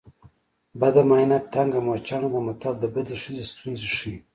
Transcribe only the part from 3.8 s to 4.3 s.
ښيي